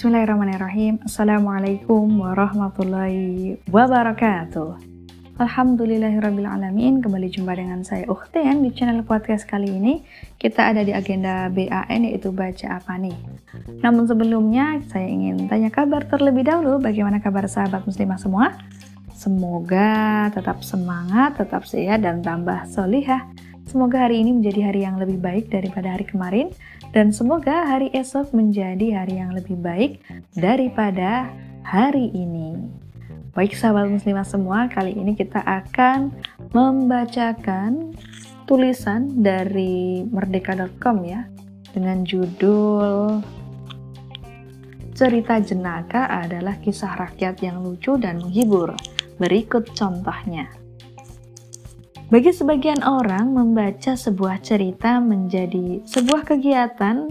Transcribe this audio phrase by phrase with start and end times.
[0.00, 0.96] Bismillahirrahmanirrahim.
[1.04, 4.80] Assalamualaikum warahmatullahi wabarakatuh.
[5.36, 7.04] Alhamdulillahirrahmanirrahim.
[7.04, 10.00] Kembali jumpa dengan saya Ukten di channel podcast kali ini.
[10.40, 13.12] Kita ada di agenda BAN yaitu baca apa nih.
[13.84, 16.80] Namun sebelumnya saya ingin tanya kabar terlebih dahulu.
[16.80, 18.56] Bagaimana kabar sahabat muslimah semua?
[19.12, 23.28] Semoga tetap semangat, tetap sehat dan tambah solihah.
[23.68, 26.48] Semoga hari ini menjadi hari yang lebih baik daripada hari kemarin
[26.90, 30.02] dan semoga hari esok menjadi hari yang lebih baik
[30.34, 31.30] daripada
[31.62, 32.58] hari ini.
[33.30, 36.10] Baik sahabat muslimah semua, kali ini kita akan
[36.50, 37.94] membacakan
[38.50, 41.30] tulisan dari merdeka.com ya
[41.70, 43.22] dengan judul
[45.00, 48.76] Cerita Jenaka adalah kisah rakyat yang lucu dan menghibur.
[49.16, 50.59] Berikut contohnya.
[52.10, 57.06] Bagi sebagian orang, membaca sebuah cerita menjadi sebuah kegiatan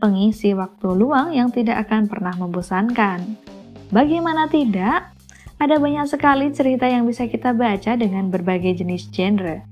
[0.00, 3.36] pengisi waktu luang yang tidak akan pernah membosankan.
[3.92, 5.12] Bagaimana tidak?
[5.60, 9.68] Ada banyak sekali cerita yang bisa kita baca dengan berbagai jenis genre.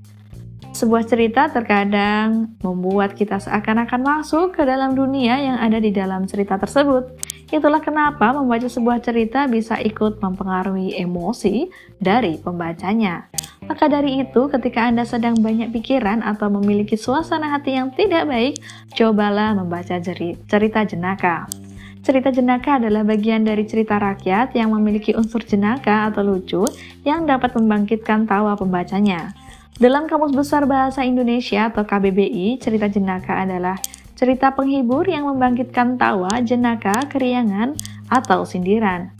[0.77, 6.53] Sebuah cerita terkadang membuat kita seakan-akan masuk ke dalam dunia yang ada di dalam cerita
[6.61, 7.17] tersebut.
[7.49, 11.65] Itulah kenapa membaca sebuah cerita bisa ikut mempengaruhi emosi
[11.97, 13.25] dari pembacanya.
[13.67, 18.55] Maka dari itu, ketika Anda sedang banyak pikiran atau memiliki suasana hati yang tidak baik,
[18.95, 19.99] cobalah membaca
[20.47, 21.51] cerita jenaka.
[21.99, 26.63] Cerita jenaka adalah bagian dari cerita rakyat yang memiliki unsur jenaka atau lucu
[27.03, 29.35] yang dapat membangkitkan tawa pembacanya.
[29.75, 33.75] Dalam Kamus Besar Bahasa Indonesia atau KBBI, cerita jenaka adalah
[34.15, 37.75] cerita penghibur yang membangkitkan tawa, jenaka, keriangan,
[38.07, 39.11] atau sindiran.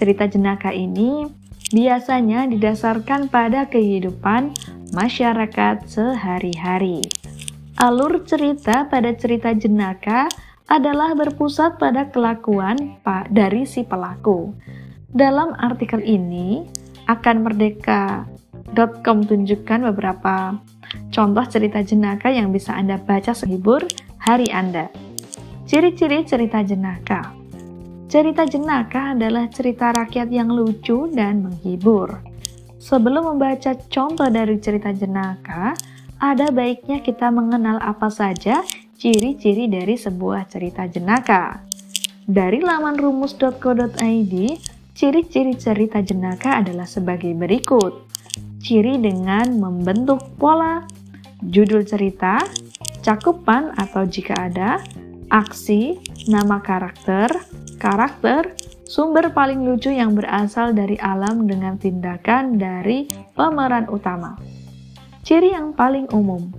[0.00, 1.28] Cerita jenaka ini
[1.70, 4.54] biasanya didasarkan pada kehidupan
[4.90, 7.06] masyarakat sehari-hari.
[7.78, 10.28] Alur cerita pada cerita jenaka
[10.70, 14.52] adalah berpusat pada kelakuan dari si pelaku.
[15.10, 16.62] Dalam artikel ini,
[17.10, 20.62] akan merdeka.com tunjukkan beberapa
[21.10, 23.82] contoh cerita jenaka yang bisa Anda baca sehibur
[24.22, 24.86] hari Anda.
[25.66, 27.39] Ciri-ciri cerita jenaka
[28.10, 32.18] Cerita jenaka adalah cerita rakyat yang lucu dan menghibur.
[32.82, 35.78] Sebelum membaca contoh dari cerita jenaka,
[36.18, 38.66] ada baiknya kita mengenal apa saja
[38.98, 41.62] ciri-ciri dari sebuah cerita jenaka.
[42.26, 44.34] Dari laman rumus.co.id,
[44.90, 48.10] ciri-ciri cerita jenaka adalah sebagai berikut.
[48.58, 50.82] Ciri dengan membentuk pola,
[51.46, 52.42] judul cerita,
[53.06, 54.82] cakupan atau jika ada,
[55.30, 57.30] aksi, nama karakter,
[57.80, 58.52] karakter,
[58.84, 64.36] sumber paling lucu yang berasal dari alam dengan tindakan dari pemeran utama.
[65.24, 66.52] Ciri yang paling umum.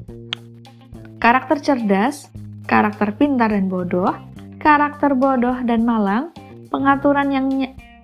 [1.22, 2.34] Karakter cerdas,
[2.66, 4.10] karakter pintar dan bodoh,
[4.58, 6.34] karakter bodoh dan malang,
[6.74, 7.46] pengaturan yang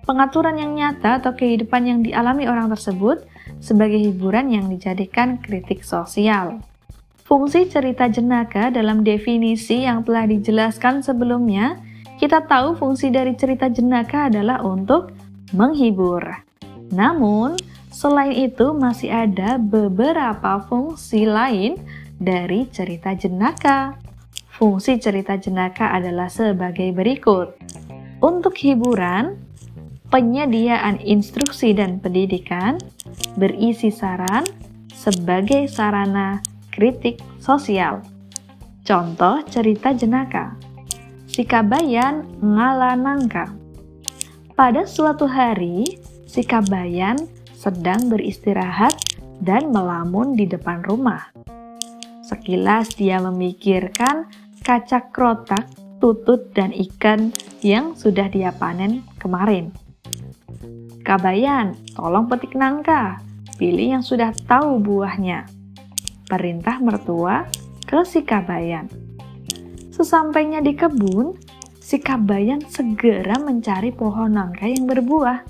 [0.06, 3.26] pengaturan yang nyata atau kehidupan yang dialami orang tersebut
[3.58, 6.62] sebagai hiburan yang dijadikan kritik sosial.
[7.28, 11.76] Fungsi cerita jenaka dalam definisi yang telah dijelaskan sebelumnya
[12.18, 15.14] kita tahu fungsi dari cerita jenaka adalah untuk
[15.54, 16.20] menghibur.
[16.90, 17.54] Namun,
[17.94, 21.78] selain itu masih ada beberapa fungsi lain
[22.18, 23.94] dari cerita jenaka.
[24.50, 27.54] Fungsi cerita jenaka adalah sebagai berikut.
[28.18, 29.38] Untuk hiburan,
[30.10, 32.82] penyediaan instruksi dan pendidikan,
[33.38, 34.42] berisi saran
[34.90, 36.42] sebagai sarana
[36.74, 38.02] kritik sosial.
[38.82, 40.67] Contoh cerita jenaka
[41.38, 43.54] si Kabayan ngalanangka.
[44.58, 45.86] Pada suatu hari,
[46.26, 47.14] si Kabayan
[47.54, 48.98] sedang beristirahat
[49.38, 51.30] dan melamun di depan rumah.
[52.26, 54.26] Sekilas dia memikirkan
[54.66, 55.70] kaca krotak,
[56.02, 57.30] tutut, dan ikan
[57.62, 59.70] yang sudah dia panen kemarin.
[61.06, 63.22] Kabayan, tolong petik nangka,
[63.62, 65.46] pilih yang sudah tahu buahnya.
[66.26, 67.46] Perintah mertua
[67.86, 69.07] ke si Kabayan.
[69.98, 71.34] Sesampainya di kebun,
[71.82, 75.42] si Kabayan segera mencari pohon nangka yang berbuah.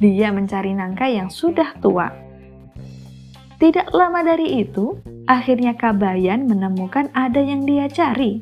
[0.00, 2.08] Dia mencari nangka yang sudah tua.
[3.60, 4.96] Tidak lama dari itu,
[5.28, 8.40] akhirnya Kabayan menemukan ada yang dia cari.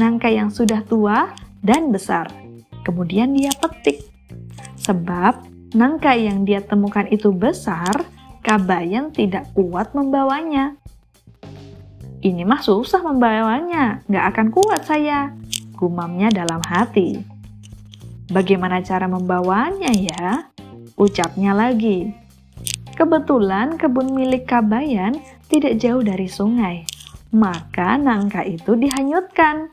[0.00, 2.32] Nangka yang sudah tua dan besar.
[2.80, 4.00] Kemudian dia petik.
[4.80, 5.44] Sebab
[5.76, 8.08] nangka yang dia temukan itu besar,
[8.40, 10.79] Kabayan tidak kuat membawanya.
[12.20, 15.32] Ini mah susah membawanya, nggak akan kuat saya,
[15.72, 17.16] gumamnya dalam hati.
[18.28, 20.52] Bagaimana cara membawanya ya?
[21.00, 22.12] Ucapnya lagi.
[22.92, 25.16] Kebetulan kebun milik Kabayan
[25.48, 26.84] tidak jauh dari sungai,
[27.32, 29.72] maka nangka itu dihanyutkan.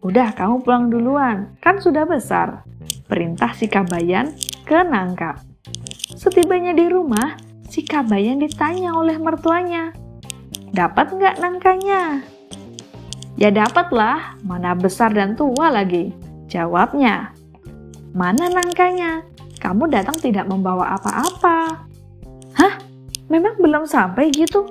[0.00, 2.64] Udah, kamu pulang duluan, kan sudah besar.
[3.04, 4.32] Perintah si Kabayan
[4.64, 5.44] ke Nangka.
[6.16, 7.36] Setibanya di rumah,
[7.68, 9.92] si Kabayan ditanya oleh mertuanya,
[10.72, 12.22] Dapat nggak nangkanya?
[13.38, 16.10] Ya dapatlah, mana besar dan tua lagi.
[16.48, 17.38] Jawabnya,
[18.16, 19.22] Mana nangkanya?
[19.60, 21.86] Kamu datang tidak membawa apa-apa.
[22.56, 22.74] Hah?
[23.28, 24.64] Memang belum sampai gitu?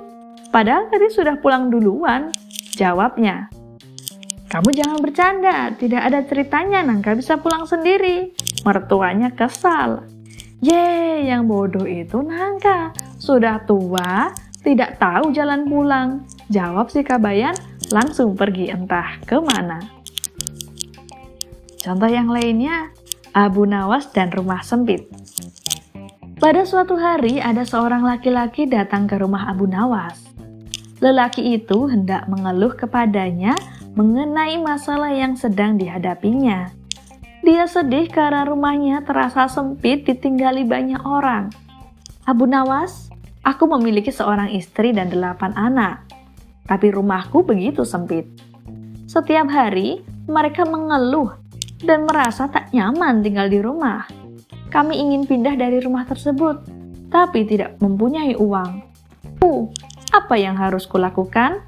[0.50, 2.34] Padahal tadi sudah pulang duluan.
[2.74, 3.48] Jawabnya,
[4.48, 8.32] kamu jangan bercanda, tidak ada ceritanya Nangka bisa pulang sendiri.
[8.64, 10.08] Mertuanya kesal.
[10.64, 12.96] Ye, yang bodoh itu Nangka.
[13.20, 14.32] Sudah tua,
[14.68, 16.28] tidak tahu jalan pulang.
[16.52, 17.56] Jawab si Kabayan,
[17.88, 19.80] langsung pergi entah ke mana.
[21.80, 22.92] Contoh yang lainnya,
[23.32, 25.08] Abu Nawas dan rumah sempit.
[26.44, 30.20] Pada suatu hari, ada seorang laki-laki datang ke rumah Abu Nawas.
[31.00, 33.56] Lelaki itu hendak mengeluh kepadanya
[33.96, 36.76] mengenai masalah yang sedang dihadapinya.
[37.40, 41.56] Dia sedih karena rumahnya terasa sempit ditinggali banyak orang.
[42.28, 43.07] Abu Nawas,
[43.48, 46.04] aku memiliki seorang istri dan delapan anak,
[46.68, 48.28] tapi rumahku begitu sempit.
[49.08, 51.32] Setiap hari mereka mengeluh
[51.80, 54.04] dan merasa tak nyaman tinggal di rumah.
[54.68, 56.60] Kami ingin pindah dari rumah tersebut,
[57.08, 58.84] tapi tidak mempunyai uang.
[59.40, 59.72] Uh,
[60.12, 61.64] apa yang harus kulakukan?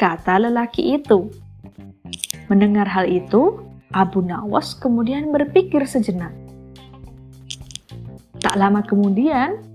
[0.00, 1.28] Kata lelaki itu.
[2.48, 3.60] Mendengar hal itu,
[3.92, 6.32] Abu Nawas kemudian berpikir sejenak.
[8.40, 9.67] Tak lama kemudian,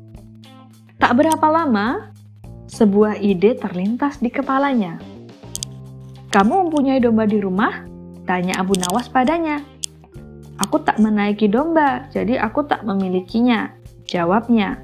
[1.03, 2.15] tak berapa lama,
[2.71, 5.03] sebuah ide terlintas di kepalanya.
[6.31, 7.83] Kamu mempunyai domba di rumah?
[8.23, 9.59] Tanya Abu Nawas padanya.
[10.63, 13.75] Aku tak menaiki domba, jadi aku tak memilikinya.
[14.07, 14.79] Jawabnya.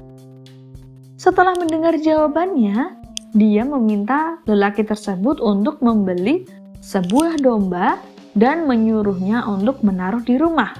[1.16, 3.00] Setelah mendengar jawabannya,
[3.32, 6.44] dia meminta lelaki tersebut untuk membeli
[6.84, 7.96] sebuah domba
[8.36, 10.76] dan menyuruhnya untuk menaruh di rumah.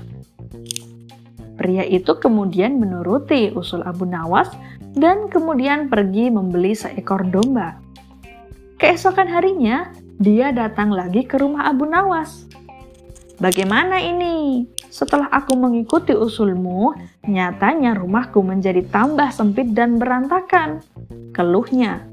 [1.56, 4.52] Pria itu kemudian menuruti usul Abu Nawas
[4.94, 7.78] dan kemudian pergi membeli seekor domba.
[8.80, 12.48] Keesokan harinya, dia datang lagi ke rumah Abu Nawas.
[13.40, 14.68] Bagaimana ini?
[14.92, 16.92] Setelah aku mengikuti usulmu,
[17.24, 20.84] nyatanya rumahku menjadi tambah sempit dan berantakan.
[21.32, 22.04] Keluhnya.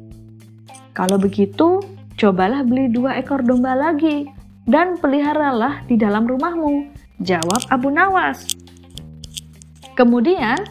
[0.96, 1.84] Kalau begitu,
[2.16, 4.30] cobalah beli dua ekor domba lagi
[4.68, 6.96] dan peliharalah di dalam rumahmu.
[7.20, 8.48] Jawab Abu Nawas.
[9.98, 10.64] Kemudian,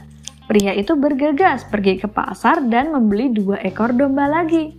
[0.46, 4.78] pria itu bergegas pergi ke pasar dan membeli dua ekor domba lagi.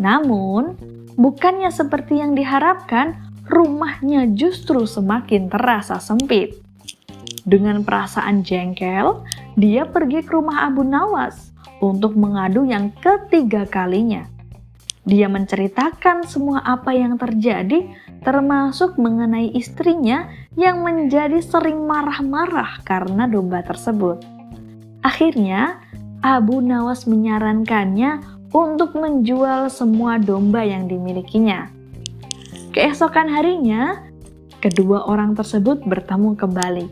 [0.00, 0.76] Namun,
[1.14, 6.56] bukannya seperti yang diharapkan, rumahnya justru semakin terasa sempit.
[7.44, 9.20] Dengan perasaan jengkel,
[9.60, 11.52] dia pergi ke rumah Abu Nawas
[11.84, 14.24] untuk mengadu yang ketiga kalinya.
[15.02, 17.90] Dia menceritakan semua apa yang terjadi,
[18.22, 24.22] termasuk mengenai istrinya yang menjadi sering marah-marah karena domba tersebut.
[25.02, 25.82] Akhirnya,
[26.22, 28.22] Abu Nawas menyarankannya
[28.54, 31.66] untuk menjual semua domba yang dimilikinya.
[32.70, 33.98] Keesokan harinya,
[34.62, 36.86] kedua orang tersebut bertemu kembali.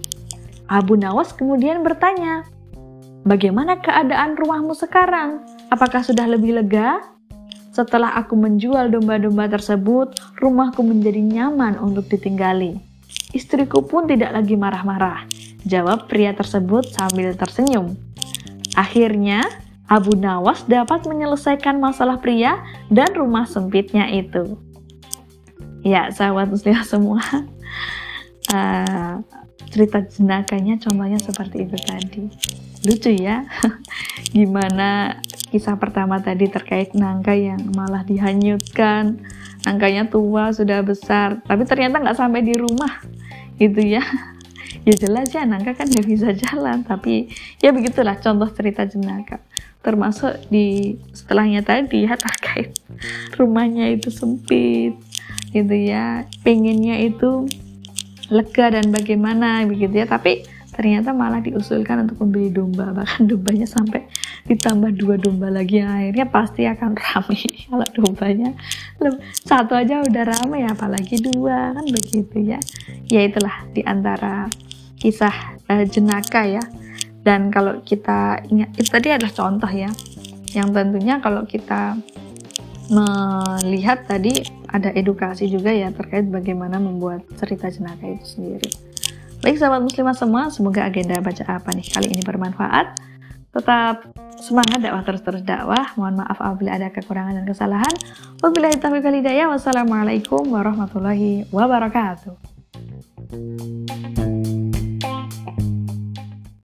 [0.66, 2.42] Abu Nawas kemudian bertanya,
[3.22, 5.46] "Bagaimana keadaan rumahmu sekarang?
[5.70, 6.98] Apakah sudah lebih lega?"
[7.70, 12.82] Setelah aku menjual domba-domba tersebut, rumahku menjadi nyaman untuk ditinggali.
[13.30, 15.22] Istriku pun tidak lagi marah-marah,
[15.66, 17.96] jawab pria tersebut sambil tersenyum.
[18.76, 19.44] Akhirnya,
[19.90, 24.56] Abu Nawas dapat menyelesaikan masalah pria dan rumah sempitnya itu.
[25.82, 27.24] Ya, sahabat muslimah semua,
[28.52, 29.14] uh,
[29.72, 32.24] cerita jenakanya contohnya seperti itu tadi.
[32.86, 33.44] Lucu ya,
[34.36, 39.18] gimana kisah pertama tadi terkait nangka yang malah dihanyutkan
[39.66, 43.02] nangkanya tua sudah besar tapi ternyata nggak sampai di rumah
[43.60, 44.00] gitu ya
[44.88, 47.28] ya jelas ya nangka kan nggak bisa jalan tapi
[47.60, 49.40] ya begitulah contoh cerita jenaka.
[49.80, 52.76] Termasuk di setelahnya tadi ya terkait
[53.40, 54.96] rumahnya itu sempit
[55.52, 56.28] gitu ya.
[56.44, 57.48] Pengennya itu
[58.30, 60.06] lega dan bagaimana begitu ya.
[60.06, 62.92] Tapi ternyata malah diusulkan untuk membeli domba.
[62.92, 64.06] Bahkan dombanya sampai
[64.48, 68.56] ditambah dua domba lagi yang akhirnya pasti akan ramai kalau dombanya
[69.44, 72.60] satu aja udah ramai apalagi dua kan begitu ya.
[73.10, 74.48] Ya itulah di antara
[75.00, 76.62] kisah uh, jenaka ya
[77.24, 79.90] dan kalau kita ingat itu tadi adalah contoh ya
[80.52, 81.96] yang tentunya kalau kita
[82.90, 88.70] melihat tadi ada edukasi juga ya terkait bagaimana membuat cerita jenaka itu sendiri
[89.40, 92.92] Baik sahabat muslimah semua, semoga agenda baca apa nih kali ini bermanfaat.
[93.56, 95.96] Tetap semangat dakwah terus-terus dakwah.
[95.96, 97.94] Mohon maaf apabila ada kekurangan dan kesalahan.
[98.44, 99.24] Wabillahi taufiq.
[99.48, 102.36] Wassalamualaikum warahmatullahi wabarakatuh.